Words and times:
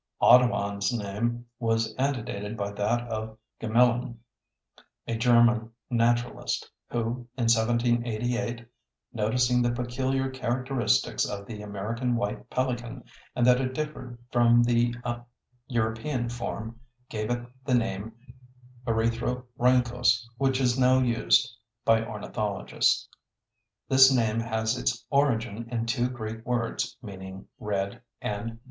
Audubon's 0.19 0.91
name 0.91 1.45
was 1.59 1.93
antedated 1.93 2.57
by 2.57 2.71
that 2.71 3.03
of 3.07 3.37
Gmelin, 3.61 4.15
a 5.05 5.15
German 5.15 5.69
Naturalist, 5.91 6.71
who 6.89 7.27
in 7.37 7.43
1788 7.47 8.65
noticing 9.13 9.61
the 9.61 9.71
peculiar 9.71 10.27
characteristics 10.31 11.23
of 11.23 11.45
the 11.45 11.61
American 11.61 12.15
White 12.15 12.49
Pelican 12.49 13.03
and 13.35 13.45
that 13.45 13.61
it 13.61 13.75
differed 13.75 14.17
from 14.31 14.63
the 14.63 14.95
European 15.67 16.29
form, 16.29 16.79
gave 17.07 17.29
it 17.29 17.45
the 17.63 17.75
name 17.75 18.11
erythrorhynchos, 18.87 20.25
which 20.39 20.59
is 20.59 20.79
now 20.79 20.97
used 20.99 21.47
by 21.85 22.03
ornithologists. 22.03 23.07
This 23.87 24.11
name 24.11 24.39
has 24.39 24.79
its 24.79 25.05
origin 25.11 25.67
in 25.69 25.85
two 25.85 26.09
Greek 26.09 26.43
words, 26.43 26.97
meaning 27.03 27.45
red 27.59 28.01
and 28.19 28.47
bill. 28.49 28.57